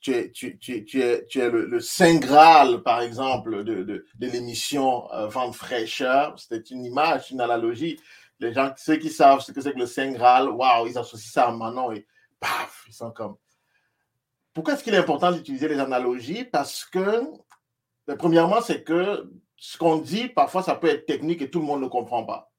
tu 0.02 0.14
es, 0.14 0.32
tu, 0.32 0.58
tu, 0.58 0.86
tu 0.86 1.02
es, 1.02 1.26
tu 1.26 1.40
es 1.40 1.50
le, 1.50 1.80
Saint 1.80 2.16
Graal, 2.16 2.84
par 2.84 3.02
exemple, 3.02 3.64
de, 3.64 3.84
de, 3.84 4.06
l'émission 4.20 5.12
euh, 5.14 5.28
Vente 5.28 5.56
fraîcheur, 5.56 6.38
c'était 6.40 6.60
une 6.74 6.86
image, 6.86 7.32
une 7.32 7.42
analogie. 7.42 8.00
Les 8.40 8.54
gens, 8.54 8.72
ceux 8.78 8.98
qui 8.98 9.10
savent 9.10 9.42
ce 9.42 9.52
que 9.52 9.62
c'est 9.62 9.74
que 9.74 9.80
le 9.80 9.86
Saint 9.86 10.12
Graal, 10.12 10.50
waouh, 10.50 10.88
ils 10.88 10.98
associent 10.98 11.32
ça 11.32 11.48
à 11.48 11.52
Manon 11.52 11.92
et 11.92 12.06
paf, 12.40 12.86
ils 12.88 12.94
sont 12.94 13.12
comme. 13.12 13.36
Pourquoi 14.54 14.74
est-ce 14.74 14.84
qu'il 14.84 14.94
est 14.94 14.98
important 14.98 15.32
d'utiliser 15.32 15.68
les 15.68 15.80
analogies? 15.80 16.44
Parce 16.44 16.86
que 16.86 17.24
mais 18.08 18.18
premièrement, 18.18 18.62
c'est 18.62 18.84
que 18.84 19.30
ce 19.58 19.78
qu'on 19.78 19.98
dit, 19.98 20.28
parfois, 20.28 20.64
ça 20.64 20.76
peut 20.76 20.90
être 20.90 21.06
technique 21.06 21.42
et 21.42 21.50
tout 21.50 21.60
le 21.60 21.66
monde 21.66 21.82
ne 21.82 21.88
comprend 21.88 22.26
pas. 22.26 22.52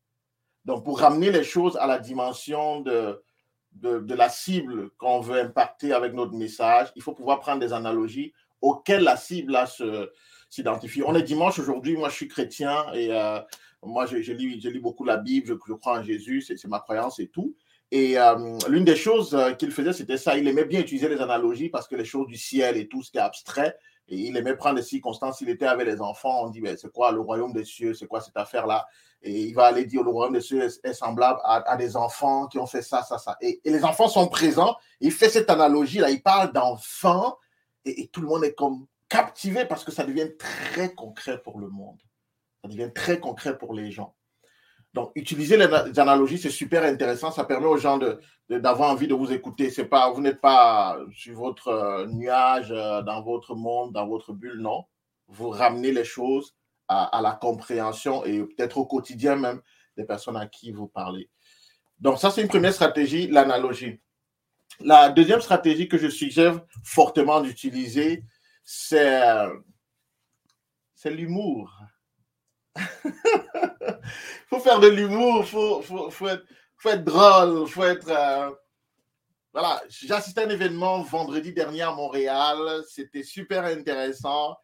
Donc, 0.65 0.85
pour 0.85 1.01
ramener 1.01 1.31
les 1.31 1.45
choses 1.45 1.77
à 1.77 1.87
la 1.87 1.99
dimension 1.99 2.81
de, 2.81 3.23
de, 3.75 4.15
la 4.15 4.29
cible 4.29 4.91
qu'on 4.99 5.21
veut 5.21 5.41
impacter 5.41 5.93
avec 5.93 6.15
notre 6.15 6.33
message, 6.33 6.89
il 6.97 7.03
faut 7.03 7.13
pouvoir 7.13 7.41
prendre 7.41 7.61
des 7.61 7.73
analogies 7.73 8.33
auxquelles 8.61 9.03
la 9.03 9.17
cible 9.17 9.59
s'identifie. 10.49 11.03
On 11.05 11.15
est 11.15 11.23
dimanche 11.23 11.59
aujourd'hui, 11.59 11.97
moi 11.97 12.09
je 12.09 12.15
suis 12.15 12.29
chrétien 12.29 12.87
et 12.95 13.13
euh, 13.13 13.41
Moi, 13.83 14.07
je, 14.07 14.17
lis, 14.17 14.61
je 14.61 14.69
lis 14.69 14.79
beaucoup 14.79 15.05
la 15.05 15.19
Bible, 15.19 15.47
je, 15.49 15.75
crois 15.75 15.99
en 15.99 16.03
Jésus, 16.03 16.41
c'est 16.41 16.65
ma 16.67 16.81
croyance 16.81 17.19
et 17.19 17.29
tout. 17.29 17.55
Et 17.91 18.19
euh, 18.19 18.59
l'une 18.69 18.85
des 18.85 18.97
choses 18.97 19.35
euh, 19.35 19.53
qu'il 19.53 19.71
faisait, 19.71 19.93
c'était 19.93 20.17
ça. 20.17 20.37
Il 20.37 20.49
aimait 20.49 20.65
bien 20.65 20.81
utiliser 20.81 21.09
les 21.09 21.21
analogies 21.21 21.69
parce 21.69 21.87
que 21.87 21.95
les 21.95 22.05
choses 22.05 22.27
du 22.27 22.37
ciel 22.37 22.77
et 22.77 22.89
tout, 22.89 23.03
c'était 23.03 23.21
abstrait. 23.21 23.77
Et 24.09 24.17
il 24.17 24.37
aimait 24.37 24.57
prendre 24.57 24.77
des 24.77 24.83
circonstances. 24.83 25.41
Il 25.41 25.49
était 25.49 25.67
avec 25.67 25.87
les 25.87 26.01
enfants, 26.01 26.45
on 26.45 26.51
dit, 26.51 26.61
ben, 26.61 26.77
c'est 26.77 26.93
quoi 26.93 27.11
le 27.13 27.21
royaume 27.21 27.53
des 27.53 27.65
cieux, 27.65 27.95
c'est 27.95 28.07
quoi 28.07 28.21
cette 28.21 28.37
affaire-là? 28.37 28.87
Et 29.23 29.45
il 29.45 29.55
va 29.55 29.65
aller 29.65 29.87
dire, 29.87 30.03
le 30.03 30.11
royaume 30.11 30.35
des 30.35 30.43
cieux 30.43 30.63
est, 30.63 30.93
semblable 30.93 31.41
à, 31.45 31.77
des 31.77 31.97
enfants 31.97 32.47
qui 32.47 32.59
ont 32.59 32.67
fait 32.67 32.83
ça, 32.83 33.03
ça, 33.03 33.19
ça. 33.19 33.37
Et, 33.41 33.61
les 33.65 33.85
enfants 33.85 34.09
sont 34.09 34.29
présents. 34.29 34.77
Il 35.01 35.13
fait 35.13 35.31
cette 35.31 35.49
analogie-là. 35.49 36.11
Il 36.11 36.23
parle 36.23 36.53
d'enfants 36.53 37.39
et 37.87 38.09
tout 38.09 38.21
le 38.21 38.29
monde 38.29 38.45
est 38.45 38.55
comme 38.55 38.87
captivé 39.09 39.65
parce 39.65 39.85
que 39.85 39.93
ça 39.93 40.05
devient 40.05 40.31
très 40.39 40.95
concret 40.95 41.41
pour 41.41 41.59
le 41.59 41.69
monde. 41.69 42.01
Ça 42.63 42.69
devient 42.69 42.91
très 42.95 43.21
concret 43.21 43.57
pour 43.57 43.73
les 43.73 43.91
gens. 43.91 44.15
Donc, 44.95 45.11
utiliser 45.17 45.57
les, 45.57 45.99
analogies, 45.99 46.39
c'est 46.39 46.51
super 46.51 46.85
intéressant. 46.85 47.33
Ça 47.33 47.45
permet 47.45 47.67
aux 47.67 47.77
gens 47.77 47.99
d'avoir 48.49 48.91
envie 48.91 49.09
de 49.09 49.15
vous 49.15 49.33
écouter. 49.33 49.71
Pas, 49.85 50.11
vous 50.11 50.21
n'êtes 50.21 50.41
pas 50.41 50.97
sur 51.13 51.35
votre 51.37 51.69
euh, 51.69 52.07
nuage, 52.07 52.71
euh, 52.71 53.03
dans 53.03 53.21
votre 53.21 53.57
monde, 53.57 53.93
dans 53.93 54.07
votre 54.07 54.33
bulle, 54.33 54.61
non. 54.61 54.85
Vous 55.27 55.51
ramenez 55.51 55.91
les 55.91 56.05
choses 56.05 56.55
à, 56.87 57.17
à 57.17 57.21
la 57.21 57.33
compréhension 57.33 58.25
et 58.25 58.41
peut-être 58.45 58.79
au 58.79 58.87
quotidien 58.87 59.35
même 59.35 59.61
des 59.97 60.05
personnes 60.05 60.37
à 60.37 60.47
qui 60.47 60.71
vous 60.71 60.87
parlez. 60.87 61.29
Donc, 61.99 62.21
ça, 62.21 62.31
c'est 62.31 62.43
une 62.43 62.49
première 62.49 62.73
stratégie, 62.73 63.27
l'analogie. 63.27 64.01
La 64.79 65.09
deuxième 65.09 65.41
stratégie 65.41 65.89
que 65.89 65.99
je 65.99 66.09
suggère 66.09 66.61
fortement 66.85 67.41
d'utiliser, 67.41 68.25
c'est 68.63 69.23
euh, 69.23 69.53
c'est 70.95 71.11
l'humour. 71.11 71.81
faut 74.49 74.61
faire 74.61 74.81
de 74.81 74.89
l'humour, 74.89 75.47
faut, 75.47 75.83
faut, 75.83 76.11
faut, 76.11 76.29
être, 76.29 77.05
drôle, 77.05 77.67
faut 77.69 77.85
être. 77.85 78.09
euh, 78.11 78.51
Voilà, 79.53 79.83
j'ai 79.89 80.13
assisté 80.13 80.41
à 80.43 80.45
un 80.47 80.49
événement 80.51 81.03
vendredi 81.03 81.53
dernier 81.53 81.83
à 81.83 81.93
Montréal, 81.93 82.83
c'était 82.89 83.23
super 83.23 83.65
intéressant. 83.65 84.57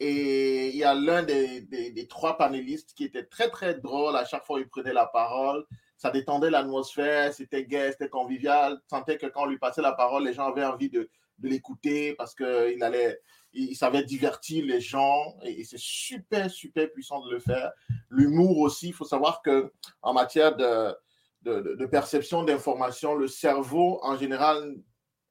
Et 0.00 0.68
il 0.70 0.76
y 0.76 0.84
a 0.84 0.94
l'un 0.94 1.22
des, 1.22 1.60
des- 1.62 2.08
trois 2.08 2.36
panélistes 2.36 2.92
qui 2.96 3.04
était 3.04 3.24
très 3.24 3.50
très 3.50 3.74
drôle 3.76 4.16
à 4.16 4.24
chaque 4.24 4.44
fois 4.44 4.58
il 4.60 4.68
prenait 4.68 4.92
la 4.92 5.06
parole. 5.06 5.64
Ça 5.96 6.10
détendait 6.10 6.50
l'atmosphère, 6.50 7.32
c'était 7.32 7.64
gai, 7.64 7.92
c'était 7.92 8.08
convivial. 8.08 8.78
Tu 8.90 8.96
sentais 8.96 9.18
que 9.18 9.26
quand 9.26 9.44
on 9.44 9.46
lui 9.46 9.58
passait 9.58 9.82
la 9.82 9.92
parole, 9.92 10.24
les 10.24 10.34
gens 10.34 10.48
avaient 10.50 10.64
envie 10.64 10.90
de, 10.90 11.08
de 11.38 11.48
l'écouter 11.48 12.14
parce 12.16 12.34
qu'il 12.34 12.82
allait, 12.82 13.20
il, 13.52 13.74
savait 13.76 14.04
divertir 14.04 14.64
les 14.64 14.80
gens 14.80 15.36
et, 15.42 15.64
c'est 15.64 15.78
super 15.78 16.50
super 16.50 16.90
puissant 16.92 17.24
de 17.24 17.30
le 17.30 17.38
faire. 17.38 17.72
L'humour 18.08 18.58
aussi, 18.58 18.88
il 18.88 18.94
faut 18.94 19.04
savoir 19.04 19.42
que 19.42 19.72
en 20.00 20.12
matière 20.12 20.56
de, 20.56 20.94
de, 21.42 21.86
perception 21.86 22.44
d'information, 22.44 23.14
le 23.14 23.28
cerveau 23.28 24.00
en 24.02 24.16
général 24.16 24.76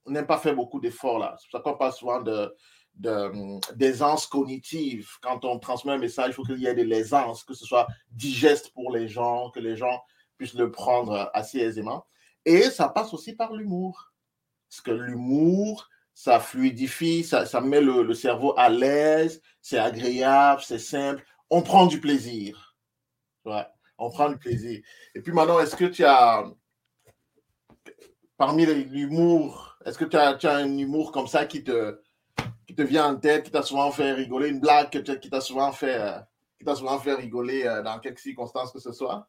n'aime 0.08 0.28
pas 0.28 0.38
faire 0.38 0.56
beaucoup 0.56 0.80
d'efforts 0.80 1.20
là. 1.20 1.36
C'est 1.40 1.50
pour 1.50 1.60
ça 1.60 1.64
qu'on 1.64 1.78
parle 1.78 1.94
souvent 1.94 2.22
de 2.22 2.54
d'aisance 2.96 4.28
cognitive. 4.28 5.12
Quand 5.22 5.46
on 5.46 5.60
transmet 5.60 5.94
un 5.94 5.98
message, 5.98 6.32
il 6.32 6.34
faut 6.34 6.44
qu'il 6.44 6.60
y 6.60 6.68
ait 6.68 6.76
de 6.76 6.84
l'aisance, 6.84 7.44
que 7.44 7.54
ce 7.54 7.66
soit 7.66 7.88
digeste 8.12 8.74
pour 8.74 8.92
les 8.92 9.08
gens, 9.08 9.50
que 9.52 9.60
les 9.60 9.78
gens 9.78 10.04
puissent 10.38 10.54
le 10.54 10.72
prendre 10.72 11.32
assez 11.34 11.60
aisément. 11.60 12.06
Et 12.46 12.64
ça 12.64 12.90
passe 12.90 13.14
aussi 13.14 13.34
par 13.34 13.54
l'humour. 13.54 14.12
Parce 14.70 14.82
que 14.82 14.92
l'humour, 14.92 15.90
ça 16.14 16.40
fluidifie, 16.40 17.24
ça, 17.24 17.46
ça 17.46 17.62
met 17.62 17.82
le, 17.82 18.04
le 18.04 18.14
cerveau 18.14 18.54
à 18.58 18.70
l'aise, 18.70 19.42
c'est 19.62 19.78
agréable, 19.78 20.62
c'est 20.66 20.80
simple. 20.80 21.24
On 21.50 21.62
prend 21.62 21.86
du 21.86 22.00
plaisir. 22.00 22.76
Ouais, 23.46 23.66
on 23.98 24.10
prend 24.10 24.30
du 24.30 24.38
plaisir. 24.38 24.82
Et 25.16 25.22
puis 25.22 25.32
maintenant, 25.32 25.60
est-ce 25.60 25.76
que 25.76 25.86
tu 25.86 26.04
as, 26.04 26.46
parmi 28.38 28.66
l'humour, 28.66 29.78
est-ce 29.86 29.98
que 29.98 30.06
tu 30.06 30.18
as, 30.18 30.36
tu 30.36 30.48
as 30.48 30.56
un 30.56 30.78
humour 30.78 31.12
comme 31.12 31.28
ça 31.28 31.46
qui 31.46 31.64
te, 31.64 32.00
qui 32.68 32.76
te 32.76 32.82
vient 32.82 33.14
en 33.14 33.16
tête, 33.16 33.46
qui 33.46 33.52
t'a 33.52 33.64
souvent 33.64 33.92
fait 33.92 34.14
rigoler, 34.14 34.50
une 34.50 34.60
blague 34.60 34.90
qui 34.90 35.30
t'a 35.30 35.42
souvent 35.42 35.72
fait, 35.72 35.96
euh, 36.00 36.20
qui 36.58 36.66
t'a 36.66 36.76
souvent 36.76 37.00
fait 37.00 37.16
rigoler 37.16 37.66
euh, 37.66 37.82
dans 37.82 38.00
quelques 38.00 38.20
circonstances 38.20 38.72
que 38.72 38.80
ce 38.80 38.92
soit? 38.92 39.28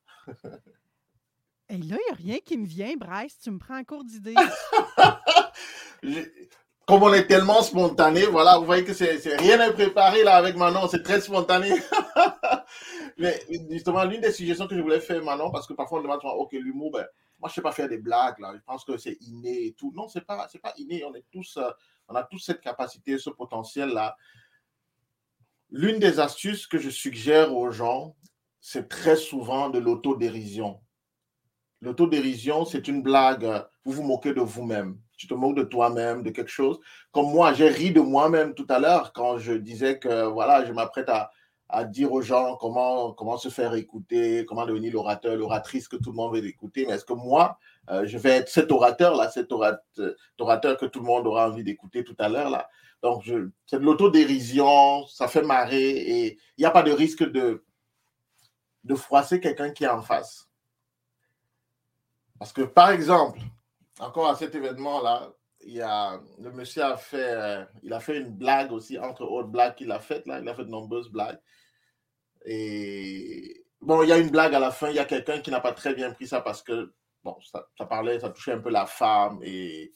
Et 1.69 1.79
là, 1.79 1.97
il 1.97 2.05
n'y 2.05 2.11
a 2.11 2.15
rien 2.15 2.39
qui 2.45 2.59
me 2.59 2.67
vient, 2.67 2.95
Bryce. 2.97 3.39
Tu 3.39 3.51
me 3.51 3.59
prends 3.59 3.79
en 3.79 3.85
cours 3.85 4.05
d'idée. 4.05 4.35
Comme 6.87 7.05
on 7.05 7.13
est 7.13 7.27
tellement 7.27 7.63
spontané, 7.63 8.25
voilà, 8.27 8.59
vous 8.59 8.65
voyez 8.65 8.85
que 8.85 8.93
c'est 8.93 9.17
rien 9.37 9.57
n'est 9.57 9.73
préparé 9.73 10.25
là 10.25 10.35
avec 10.35 10.57
Manon, 10.57 10.89
c'est 10.89 11.03
très 11.03 11.21
spontané. 11.21 11.71
Mais 13.19 13.41
justement, 13.71 14.03
l'une 14.05 14.21
des 14.21 14.33
suggestions 14.33 14.67
que 14.67 14.77
je 14.77 14.81
voulais 14.81 15.01
faire 15.01 15.23
Manon, 15.23 15.51
parce 15.51 15.67
que 15.67 15.75
parfois 15.75 16.01
on 16.01 16.03
demande, 16.03 16.21
ok, 16.25 16.53
l'humour, 16.53 16.91
ben, 16.93 17.07
moi 17.39 17.49
je 17.49 17.55
sais 17.55 17.63
pas 17.63 17.71
faire 17.71 17.89
des 17.89 17.99
blagues 17.99 18.41
là, 18.41 18.53
je 18.55 18.63
pense 18.67 18.85
que 18.85 18.97
c'est 18.97 19.17
inné 19.21 19.67
et 19.67 19.73
tout. 19.75 19.93
Non, 19.95 20.09
c'est 20.09 20.27
pas, 20.27 20.49
c'est 20.51 20.61
pas 20.61 20.73
inné, 20.77 21.05
on 21.05 21.15
est 21.15 21.25
tous, 21.31 21.57
euh, 21.57 21.71
on 22.09 22.17
a 22.17 22.25
tous 22.25 22.39
cette 22.39 22.61
capacité, 22.61 23.17
ce 23.17 23.31
potentiel 23.31 23.91
là. 23.91 24.17
L'une 25.71 26.01
des 26.01 26.19
astuces 26.19 26.67
que 26.67 26.79
je 26.79 26.91
suggère 26.91 27.55
aux 27.55 27.71
gens, 27.71 28.17
c'est 28.61 28.89
très 28.89 29.17
souvent 29.17 29.71
de 29.71 29.79
l'autodérision. 29.79 30.81
L'autodérision, 31.81 32.65
c'est 32.65 32.89
une 32.89 33.03
blague, 33.03 33.45
euh, 33.45 33.63
vous 33.85 33.93
vous 33.93 34.03
moquez 34.03 34.35
de 34.35 34.41
vous-même. 34.41 34.99
Tu 35.23 35.29
te 35.29 35.35
moques 35.35 35.55
de 35.55 35.63
toi-même, 35.63 36.25
de 36.25 36.31
quelque 36.31 36.51
chose. 36.51 36.81
Comme 37.13 37.31
moi, 37.31 37.53
j'ai 37.53 37.69
ri 37.69 37.93
de 37.93 38.01
moi-même 38.01 38.55
tout 38.55 38.67
à 38.69 38.81
l'heure 38.81 39.13
quand 39.13 39.39
je 39.39 39.53
disais 39.53 40.01
que 40.01 40.25
voilà, 40.25 40.65
je 40.65 40.73
m'apprête 40.73 41.09
à, 41.09 41.31
à 41.69 41.85
dire 41.85 42.11
aux 42.13 42.23
gens 42.23 42.57
comment, 42.57 43.13
comment 43.13 43.37
se 43.37 43.49
faire 43.49 43.73
écouter, 43.75 44.45
comment 44.47 44.67
devenir 44.67 44.93
l'orateur, 44.93 45.37
l'oratrice 45.37 45.87
que 45.87 45.95
tout 45.95 46.11
le 46.11 46.17
monde 46.17 46.35
veut 46.35 46.45
écouter. 46.45 46.87
Mais 46.87 46.95
est-ce 46.95 47.05
que 47.05 47.13
moi, 47.13 47.57
euh, 47.91 48.05
je 48.05 48.19
vais 48.19 48.31
être 48.31 48.49
cet 48.49 48.73
orateur-là, 48.73 49.31
cet 49.31 49.53
orat- 49.53 49.79
orateur 50.41 50.77
que 50.77 50.87
tout 50.87 50.99
le 50.99 51.07
monde 51.07 51.25
aura 51.29 51.47
envie 51.49 51.63
d'écouter 51.63 52.03
tout 52.03 52.17
à 52.19 52.29
l'heure 52.29 52.51
là 52.51 52.69
Donc, 53.01 53.23
c'est 53.67 53.79
de 53.79 53.85
l'autodérision, 53.85 55.07
ça 55.07 55.29
fait 55.29 55.43
marrer 55.43 55.91
et 55.91 56.33
il 56.57 56.63
n'y 56.63 56.67
a 56.67 56.73
pas 56.73 56.83
de 56.83 56.91
risque 56.91 57.23
de, 57.23 57.65
de 58.83 58.95
froisser 58.97 59.39
quelqu'un 59.39 59.71
qui 59.71 59.85
est 59.85 59.89
en 59.89 60.03
face. 60.03 60.49
Parce 62.41 62.53
que, 62.53 62.63
par 62.63 62.91
exemple, 62.91 63.39
encore 64.03 64.29
à 64.29 64.37
cet 64.37 64.55
événement-là, 64.55 65.33
il 65.65 65.81
a, 65.81 66.21
le 66.41 66.51
monsieur 66.51 66.83
a 66.83 66.97
fait, 66.97 67.31
euh, 67.31 67.65
il 67.83 67.93
a 67.93 68.01
fait 68.01 68.19
une 68.19 68.31
blague 68.31 68.73
aussi, 68.73 68.99
entre 68.99 69.25
autres 69.25 69.49
blagues 69.49 69.77
qu'il 69.77 69.93
a 69.93 70.01
faites, 70.01 70.27
là, 70.27 70.41
il 70.41 70.49
a 70.49 70.55
fait 70.55 70.65
de 70.65 70.71
nombreuses 70.71 71.11
blagues. 71.11 71.39
Et 72.45 73.65
bon, 73.81 74.03
il 74.03 74.09
y 74.09 74.13
a 74.13 74.19
une 74.19 74.31
blague 74.31 74.55
à 74.55 74.59
la 74.59 74.73
fin, 74.73 74.91
il 74.91 74.97
y 74.97 74.99
a 74.99 75.05
quelqu'un 75.05 75.41
qui 75.41 75.51
n'a 75.51 75.61
pas 75.61 75.73
très 75.73 75.95
bien 75.95 76.13
pris 76.13 76.27
ça 76.27 76.41
parce 76.41 76.63
que, 76.63 76.93
bon, 77.23 77.37
ça, 77.43 77.87
parlait, 77.87 78.19
ça 78.19 78.31
touchait 78.31 78.53
un 78.53 78.59
peu 78.61 78.71
la 78.71 78.87
femme 78.87 79.39
et 79.43 79.95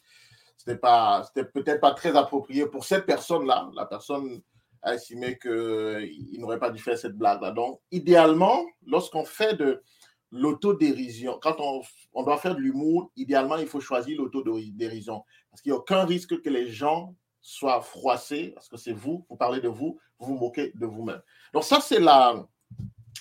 c'était 0.56 0.78
pas, 0.78 1.25
c'était 1.25 1.48
peut-être 1.48 1.80
pas 1.80 1.92
très 1.92 2.16
approprié 2.16 2.66
pour 2.66 2.84
cette 2.84 3.06
personne-là. 3.06 3.70
La 3.75 3.86
personne 3.86 4.42
a 4.82 4.94
estimé 4.94 5.36
qu'il 5.36 6.38
n'aurait 6.38 6.60
pas 6.60 6.70
dû 6.70 6.80
faire 6.80 6.96
cette 6.96 7.16
blague-là. 7.16 7.50
Donc, 7.50 7.80
idéalement, 7.90 8.64
lorsqu'on 8.86 9.25
fait 9.25 9.54
de 9.54 9.82
l'autodérision, 10.30 11.38
quand 11.40 11.56
on, 11.61 12.23
doit 12.23 12.38
faire 12.38 12.54
de 12.54 12.61
l'humour, 12.61 13.11
idéalement, 13.16 13.56
il 13.56 13.66
faut 13.66 13.80
choisir 13.80 14.18
l'autodérision. 14.21 15.25
Parce 15.50 15.62
qu'il 15.62 15.73
n'y 15.73 15.76
a 15.76 15.80
aucun 15.80 16.04
risque 16.04 16.40
que 16.40 16.50
les 16.50 16.68
gens 16.68 17.14
soient 17.40 17.80
froissés, 17.80 18.52
parce 18.54 18.68
que 18.68 18.76
c'est 18.76 18.92
vous, 18.92 19.25
vous 19.28 19.37
parlez 19.37 19.61
de 19.61 19.68
vous, 19.68 19.99
vous 20.18 20.26
vous 20.35 20.38
moquez 20.38 20.73
de 20.75 20.87
vous-même. 20.87 21.23
Donc, 21.52 21.64
ça, 21.64 21.80
c'est 21.80 22.00
la, 22.00 22.47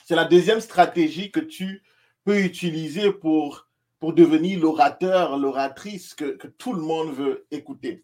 c'est 0.06 0.16
la 0.16 0.26
deuxième 0.26 0.62
stratégie 0.62 1.32
que 1.32 1.40
tu 1.40 1.84
peux 2.24 2.40
utiliser 2.40 3.12
pour, 3.12 3.68
devenir 4.02 4.60
l'orateur, 4.60 5.36
l'oratrice 5.36 6.14
que 6.14 6.46
tout 6.60 6.74
le 6.74 6.82
monde 6.82 7.12
veut 7.16 7.48
écouter. 7.50 8.04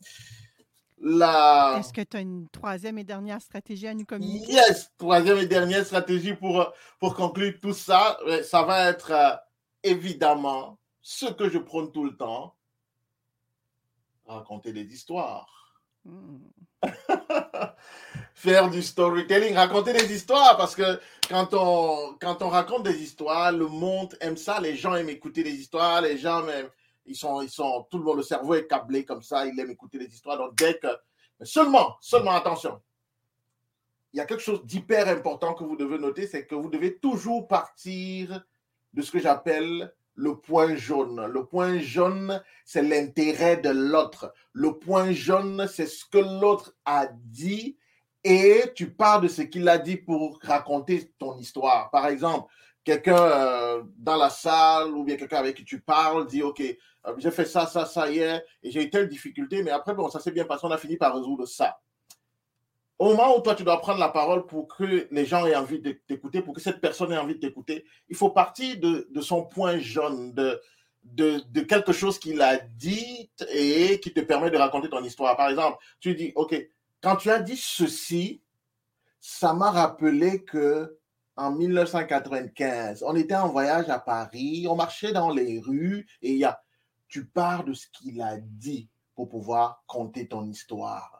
La... 1.03 1.77
Est-ce 1.79 1.91
que 1.91 2.01
tu 2.01 2.17
as 2.17 2.19
une 2.19 2.47
troisième 2.49 2.99
et 2.99 3.03
dernière 3.03 3.41
stratégie 3.41 3.87
à 3.87 3.93
nous 3.95 4.05
communiquer? 4.05 4.53
Yes, 4.53 4.91
troisième 4.99 5.39
et 5.39 5.47
dernière 5.47 5.83
stratégie 5.83 6.35
pour, 6.35 6.71
pour 6.99 7.15
conclure 7.15 7.53
tout 7.59 7.73
ça, 7.73 8.19
euh, 8.27 8.43
ça 8.43 8.61
va 8.61 8.87
être 8.87 9.11
euh, 9.11 9.35
évidemment 9.81 10.77
ce 11.01 11.25
que 11.25 11.49
je 11.49 11.57
prône 11.57 11.91
tout 11.91 12.03
le 12.03 12.15
temps, 12.15 12.55
raconter 14.27 14.73
des 14.73 14.85
histoires. 14.93 15.47
Hmm. 16.05 16.37
Faire 18.35 18.69
du 18.69 18.83
storytelling, 18.83 19.55
raconter 19.55 19.93
des 19.93 20.13
histoires, 20.13 20.55
parce 20.55 20.75
que 20.75 20.99
quand 21.27 21.53
on, 21.53 22.15
quand 22.21 22.43
on 22.43 22.49
raconte 22.49 22.83
des 22.83 23.01
histoires, 23.01 23.51
le 23.51 23.67
monde 23.67 24.15
aime 24.21 24.37
ça, 24.37 24.59
les 24.59 24.75
gens 24.75 24.95
aiment 24.95 25.09
écouter 25.09 25.43
des 25.43 25.53
histoires, 25.53 26.01
les 26.01 26.19
gens 26.19 26.43
même, 26.43 26.69
ils 27.05 27.15
sont, 27.15 27.41
ils 27.41 27.49
sont, 27.49 27.87
tout 27.89 27.97
le 27.97 28.03
monde, 28.03 28.17
le 28.17 28.23
cerveau 28.23 28.55
est 28.55 28.67
câblé 28.67 29.05
comme 29.05 29.21
ça, 29.21 29.45
il 29.45 29.59
aime 29.59 29.71
écouter 29.71 29.97
des 29.97 30.13
histoires, 30.13 30.37
donc 30.37 30.55
dès 30.55 30.77
que, 30.77 30.87
seulement, 31.43 31.97
seulement 31.99 32.31
attention, 32.31 32.81
il 34.13 34.17
y 34.17 34.19
a 34.19 34.25
quelque 34.25 34.43
chose 34.43 34.65
d'hyper 34.65 35.07
important 35.07 35.53
que 35.53 35.63
vous 35.63 35.77
devez 35.77 35.97
noter, 35.97 36.27
c'est 36.27 36.45
que 36.45 36.55
vous 36.55 36.69
devez 36.69 36.97
toujours 36.97 37.47
partir 37.47 38.43
de 38.93 39.01
ce 39.01 39.11
que 39.11 39.19
j'appelle 39.19 39.93
le 40.15 40.35
point 40.37 40.75
jaune. 40.75 41.25
Le 41.25 41.45
point 41.45 41.79
jaune, 41.79 42.43
c'est 42.65 42.81
l'intérêt 42.81 43.57
de 43.57 43.69
l'autre. 43.69 44.33
Le 44.51 44.77
point 44.77 45.13
jaune, 45.13 45.67
c'est 45.71 45.87
ce 45.87 46.03
que 46.05 46.17
l'autre 46.17 46.75
a 46.85 47.07
dit 47.07 47.77
et 48.23 48.63
tu 48.75 48.91
pars 48.91 49.21
de 49.21 49.27
ce 49.27 49.41
qu'il 49.41 49.67
a 49.67 49.77
dit 49.77 49.97
pour 49.97 50.39
raconter 50.43 51.11
ton 51.17 51.37
histoire. 51.37 51.89
Par 51.89 52.07
exemple, 52.07 52.51
quelqu'un 52.83 53.17
euh, 53.17 53.83
dans 53.97 54.15
la 54.15 54.29
salle 54.29 54.91
ou 54.91 55.03
bien 55.03 55.15
quelqu'un 55.15 55.37
avec 55.37 55.55
qui 55.55 55.65
tu 55.65 55.79
parles 55.79 56.27
dit, 56.27 56.43
OK, 56.43 56.61
j'ai 57.17 57.31
fait 57.31 57.45
ça, 57.45 57.65
ça, 57.65 57.85
ça 57.85 58.09
hier 58.09 58.41
et 58.63 58.71
j'ai 58.71 58.83
eu 58.83 58.89
telle 58.89 59.09
difficulté, 59.09 59.63
mais 59.63 59.71
après, 59.71 59.93
bon, 59.93 60.09
ça 60.09 60.19
s'est 60.19 60.31
bien 60.31 60.45
passé, 60.45 60.65
on 60.65 60.71
a 60.71 60.77
fini 60.77 60.97
par 60.97 61.15
résoudre 61.15 61.45
ça. 61.45 61.79
Au 62.99 63.09
moment 63.09 63.35
où 63.35 63.41
toi, 63.41 63.55
tu 63.55 63.63
dois 63.63 63.81
prendre 63.81 63.99
la 63.99 64.09
parole 64.09 64.45
pour 64.45 64.67
que 64.67 65.07
les 65.09 65.25
gens 65.25 65.45
aient 65.47 65.55
envie 65.55 65.79
de 65.79 65.91
t'écouter, 65.91 66.41
pour 66.41 66.53
que 66.53 66.61
cette 66.61 66.79
personne 66.79 67.11
ait 67.11 67.17
envie 67.17 67.33
de 67.33 67.39
t'écouter, 67.39 67.83
il 68.09 68.15
faut 68.15 68.29
partir 68.29 68.79
de, 68.79 69.07
de 69.09 69.21
son 69.21 69.43
point 69.43 69.79
jaune, 69.79 70.33
de, 70.33 70.61
de, 71.03 71.41
de 71.49 71.61
quelque 71.61 71.93
chose 71.93 72.19
qu'il 72.19 72.41
a 72.41 72.57
dit 72.57 73.31
et 73.51 73.99
qui 73.99 74.13
te 74.13 74.19
permet 74.19 74.51
de 74.51 74.57
raconter 74.57 74.89
ton 74.89 75.03
histoire. 75.03 75.35
Par 75.35 75.49
exemple, 75.49 75.77
tu 75.99 76.13
dis, 76.13 76.31
OK, 76.35 76.55
quand 77.01 77.15
tu 77.15 77.31
as 77.31 77.39
dit 77.39 77.57
ceci, 77.57 78.43
ça 79.19 79.53
m'a 79.53 79.71
rappelé 79.71 80.43
que 80.43 80.99
en 81.35 81.51
1995, 81.51 83.03
on 83.03 83.15
était 83.15 83.35
en 83.35 83.47
voyage 83.47 83.89
à 83.89 83.99
Paris, 83.99 84.67
on 84.69 84.75
marchait 84.75 85.11
dans 85.11 85.31
les 85.31 85.59
rues 85.59 86.05
et 86.21 86.33
il 86.33 86.37
y 86.37 86.45
a, 86.45 86.61
tu 87.11 87.25
pars 87.25 87.65
de 87.65 87.73
ce 87.73 87.87
qu'il 87.87 88.21
a 88.21 88.37
dit 88.37 88.89
pour 89.15 89.27
pouvoir 89.27 89.83
compter 89.85 90.27
ton 90.27 90.47
histoire. 90.47 91.19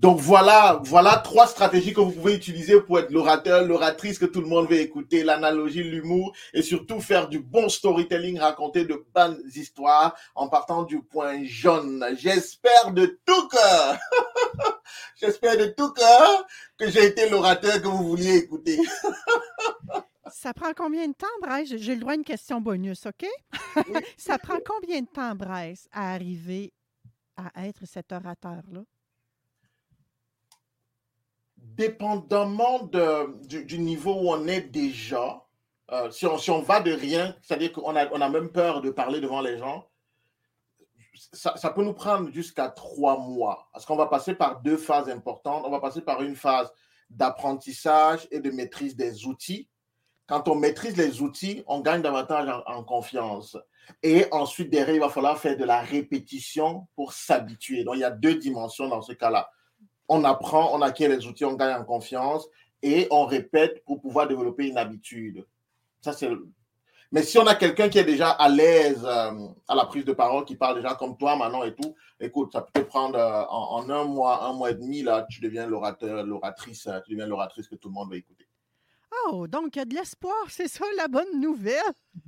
Donc 0.00 0.18
voilà, 0.18 0.80
voilà 0.82 1.18
trois 1.18 1.46
stratégies 1.46 1.92
que 1.92 2.00
vous 2.00 2.10
pouvez 2.10 2.34
utiliser 2.34 2.80
pour 2.80 2.98
être 2.98 3.10
l'orateur, 3.10 3.64
l'oratrice 3.64 4.18
que 4.18 4.24
tout 4.24 4.40
le 4.40 4.48
monde 4.48 4.68
veut 4.68 4.80
écouter, 4.80 5.22
l'analogie, 5.22 5.84
l'humour 5.84 6.32
et 6.52 6.62
surtout 6.62 7.00
faire 7.00 7.28
du 7.28 7.38
bon 7.38 7.68
storytelling, 7.68 8.40
raconter 8.40 8.86
de 8.86 9.06
bonnes 9.14 9.40
histoires 9.54 10.16
en 10.34 10.48
partant 10.48 10.82
du 10.82 11.00
point 11.00 11.44
jaune. 11.44 12.04
J'espère 12.18 12.92
de 12.92 13.20
tout 13.24 13.48
cœur, 13.48 13.98
j'espère 15.20 15.56
de 15.58 15.66
tout 15.66 15.92
cœur 15.92 16.46
que 16.76 16.90
j'ai 16.90 17.04
été 17.04 17.28
l'orateur 17.28 17.80
que 17.80 17.86
vous 17.86 18.08
vouliez 18.08 18.36
écouter. 18.36 18.80
Ça 20.32 20.54
prend 20.54 20.72
combien 20.74 21.08
de 21.08 21.14
temps, 21.14 21.26
Bryce? 21.40 21.76
J'ai 21.76 21.94
le 21.94 22.00
droit 22.00 22.12
à 22.12 22.16
une 22.16 22.24
question 22.24 22.60
bonus, 22.60 23.06
OK? 23.06 23.26
Ça 24.16 24.38
prend 24.38 24.58
combien 24.64 25.02
de 25.02 25.06
temps, 25.06 25.34
Bryce, 25.34 25.88
à 25.92 26.12
arriver 26.12 26.72
à 27.36 27.66
être 27.66 27.86
cet 27.86 28.12
orateur-là? 28.12 28.82
dépendamment 31.78 32.82
de, 32.84 33.46
du, 33.46 33.64
du, 33.64 33.78
niveau 33.78 34.12
où 34.12 34.30
on 34.30 34.48
est 34.48 34.62
déjà, 34.62 35.46
euh, 35.92 36.10
si, 36.10 36.26
on, 36.26 36.36
si, 36.36 36.50
on, 36.50 36.60
va 36.60 36.80
de 36.80 36.92
rien, 36.92 37.36
c'est-à-dire 37.40 37.72
qu'on 37.72 37.94
a, 37.94 38.10
on 38.12 38.20
a 38.20 38.28
même 38.28 38.50
peur 38.50 38.82
de 38.82 38.90
parler 38.90 39.20
devant 39.20 39.40
les 39.40 39.58
gens, 39.58 39.88
ça, 41.32 41.56
ça 41.56 41.70
peut 41.70 41.84
nous 41.84 41.94
prendre 41.94 42.30
jusqu'à 42.30 42.68
trois 42.68 43.18
mois. 43.18 43.68
Parce 43.72 43.86
qu'on 43.86 43.96
va 43.96 44.06
passer 44.06 44.34
par 44.34 44.60
deux 44.60 44.76
phases 44.76 45.08
importantes. 45.08 45.64
On 45.64 45.70
va 45.70 45.80
passer 45.80 46.00
par 46.00 46.22
une 46.22 46.36
phase 46.36 46.70
d'apprentissage 47.10 48.26
et 48.30 48.40
de 48.40 48.50
maîtrise 48.50 48.96
des 48.96 49.26
outils. 49.26 49.68
Quand 50.28 50.46
on 50.48 50.54
maîtrise 50.54 50.96
les 50.96 51.22
outils, 51.22 51.64
on 51.66 51.80
gagne 51.80 52.02
davantage 52.02 52.48
en, 52.66 52.84
confiance. 52.84 53.56
Et 54.02 54.26
ensuite, 54.30 54.70
derrière, 54.70 54.94
il 54.94 55.00
va 55.00 55.08
falloir 55.08 55.38
faire 55.38 55.56
de 55.56 55.64
la 55.64 55.80
répétition 55.80 56.86
pour 56.94 57.12
s'habituer. 57.12 57.82
Donc, 57.82 57.96
il 57.96 58.00
y 58.00 58.04
a 58.04 58.10
deux 58.10 58.34
dimensions 58.36 58.88
dans 58.88 59.02
ce 59.02 59.14
cas-là 59.14 59.50
on 60.08 60.24
apprend, 60.24 60.74
on 60.74 60.82
acquiert 60.82 61.10
les 61.10 61.26
outils, 61.26 61.44
on 61.44 61.54
gagne 61.54 61.80
en 61.80 61.84
confiance 61.84 62.48
et 62.82 63.06
on 63.10 63.26
répète 63.26 63.84
pour 63.84 64.00
pouvoir 64.00 64.26
développer 64.26 64.68
une 64.68 64.78
habitude. 64.78 65.46
Mais 67.10 67.22
si 67.22 67.38
on 67.38 67.46
a 67.46 67.54
quelqu'un 67.54 67.88
qui 67.88 67.98
est 67.98 68.04
déjà 68.04 68.30
à 68.30 68.48
l'aise 68.48 69.04
euh, 69.04 69.48
à 69.66 69.74
la 69.74 69.86
prise 69.86 70.04
de 70.04 70.12
parole, 70.12 70.44
qui 70.44 70.56
parle 70.56 70.76
déjà 70.76 70.94
comme 70.94 71.16
toi, 71.16 71.36
Manon 71.36 71.64
et 71.64 71.74
tout, 71.74 71.94
écoute, 72.20 72.52
ça 72.52 72.62
peut 72.62 72.82
te 72.82 72.86
prendre 72.86 73.18
euh, 73.18 73.44
en, 73.48 73.88
un 73.88 74.04
mois, 74.04 74.44
un 74.44 74.52
mois 74.52 74.70
et 74.70 74.74
demi, 74.74 75.02
là, 75.02 75.26
tu 75.28 75.40
deviens 75.40 75.66
l'orateur, 75.66 76.24
l'oratrice, 76.24 76.88
tu 77.06 77.12
deviens 77.12 77.26
l'oratrice 77.26 77.66
que 77.66 77.76
tout 77.76 77.88
le 77.88 77.94
monde 77.94 78.10
va 78.10 78.16
écouter. 78.16 78.47
Oh, 79.26 79.46
donc 79.46 79.76
il 79.76 79.78
y 79.78 79.82
a 79.82 79.84
de 79.84 79.94
l'espoir, 79.94 80.34
c'est 80.48 80.68
ça 80.68 80.84
la 80.96 81.08
bonne 81.08 81.40
nouvelle. 81.40 81.80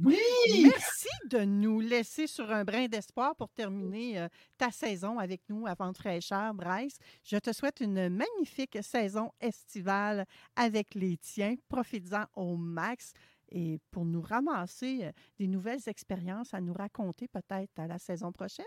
Oui! 0.03 0.17
Merci 0.63 1.09
de 1.27 1.41
nous 1.41 1.81
laisser 1.81 2.27
sur 2.27 2.51
un 2.51 2.65
brin 2.65 2.87
d'espoir 2.87 3.35
pour 3.37 3.51
terminer 3.51 4.21
euh, 4.21 4.29
ta 4.57 4.71
saison 4.71 5.19
avec 5.19 5.43
nous 5.49 5.67
à 5.67 5.75
Vente 5.75 5.99
fraîcheur, 5.99 6.55
Bryce. 6.55 6.99
Je 7.25 7.37
te 7.37 7.53
souhaite 7.53 7.81
une 7.81 8.09
magnifique 8.09 8.79
saison 8.83 9.31
estivale 9.41 10.27
avec 10.57 10.95
les 10.95 11.17
tiens. 11.17 11.57
Profites-en 11.69 12.25
au 12.35 12.57
max 12.57 13.13
et 13.51 13.81
pour 13.91 14.05
nous 14.05 14.23
ramasser 14.23 15.01
euh, 15.05 15.13
des 15.39 15.49
nouvelles 15.49 15.87
expériences 15.87 16.55
à 16.55 16.61
nous 16.61 16.73
raconter 16.73 17.29
peut-être 17.29 17.79
à 17.79 17.87
la 17.87 17.99
saison 17.99 18.33
prochaine 18.33 18.65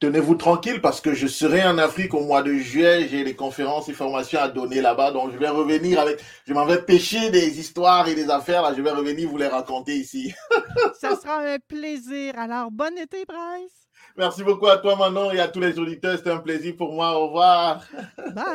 tenez-vous 0.00 0.34
tranquille 0.34 0.80
parce 0.80 1.00
que 1.00 1.14
je 1.14 1.26
serai 1.26 1.64
en 1.64 1.78
Afrique 1.78 2.14
au 2.14 2.20
mois 2.20 2.42
de 2.42 2.52
juillet. 2.54 3.08
J'ai 3.08 3.24
des 3.24 3.34
conférences 3.34 3.88
et 3.88 3.92
formations 3.92 4.40
à 4.40 4.48
donner 4.48 4.80
là-bas. 4.80 5.12
Donc, 5.12 5.32
je 5.32 5.38
vais 5.38 5.48
revenir 5.48 6.00
avec, 6.00 6.20
je 6.46 6.52
m'en 6.52 6.66
vais 6.66 6.82
pêcher 6.82 7.30
des 7.30 7.58
histoires 7.58 8.08
et 8.08 8.14
des 8.14 8.30
affaires. 8.30 8.62
Là, 8.62 8.74
je 8.76 8.82
vais 8.82 8.90
revenir 8.90 9.28
vous 9.28 9.38
les 9.38 9.48
raconter 9.48 9.96
ici. 9.96 10.32
Ça 11.00 11.16
sera 11.16 11.40
un 11.40 11.58
plaisir. 11.66 12.38
Alors, 12.38 12.70
bon 12.70 12.96
été, 12.98 13.24
Bryce. 13.24 13.88
Merci 14.16 14.44
beaucoup 14.44 14.68
à 14.68 14.78
toi, 14.78 14.96
Manon, 14.96 15.30
et 15.32 15.40
à 15.40 15.48
tous 15.48 15.60
les 15.60 15.78
auditeurs. 15.78 16.16
C'était 16.16 16.30
un 16.30 16.38
plaisir 16.38 16.74
pour 16.76 16.92
moi. 16.92 17.18
Au 17.18 17.26
revoir. 17.26 17.84
Bye. 18.34 18.54